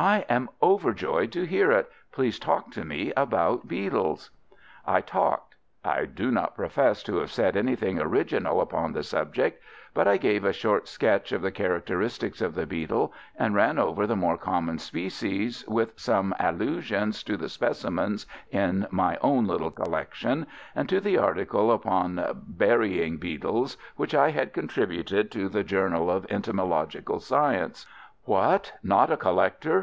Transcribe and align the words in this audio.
"I 0.00 0.18
am 0.28 0.48
overjoyed 0.62 1.32
to 1.32 1.42
hear 1.42 1.72
it. 1.72 1.90
Please 2.12 2.38
talk 2.38 2.70
to 2.70 2.84
me 2.84 3.12
about 3.16 3.66
beetles." 3.66 4.30
I 4.86 5.00
talked. 5.00 5.56
I 5.84 6.04
do 6.04 6.30
not 6.30 6.54
profess 6.54 7.02
to 7.02 7.16
have 7.16 7.32
said 7.32 7.56
anything 7.56 7.98
original 7.98 8.60
upon 8.60 8.92
the 8.92 9.02
subject, 9.02 9.60
but 9.94 10.06
I 10.06 10.16
gave 10.16 10.44
a 10.44 10.52
short 10.52 10.86
sketch 10.86 11.32
of 11.32 11.42
the 11.42 11.50
characteristics 11.50 12.40
of 12.40 12.54
the 12.54 12.64
beetle, 12.64 13.12
and 13.36 13.56
ran 13.56 13.76
over 13.76 14.06
the 14.06 14.14
more 14.14 14.38
common 14.38 14.78
species, 14.78 15.64
with 15.66 15.98
some 15.98 16.32
allusions 16.38 17.24
to 17.24 17.36
the 17.36 17.48
specimens 17.48 18.24
in 18.52 18.86
my 18.92 19.18
own 19.20 19.48
little 19.48 19.72
collection 19.72 20.46
and 20.76 20.88
to 20.90 21.00
the 21.00 21.18
article 21.18 21.72
upon 21.72 22.24
"Burying 22.46 23.16
Beetles" 23.16 23.76
which 23.96 24.14
I 24.14 24.30
had 24.30 24.52
contributed 24.52 25.32
to 25.32 25.48
the 25.48 25.64
Journal 25.64 26.08
of 26.08 26.24
Entomological 26.30 27.18
Science. 27.18 27.84
"What! 28.26 28.74
not 28.84 29.10
a 29.10 29.16
collector?" 29.16 29.76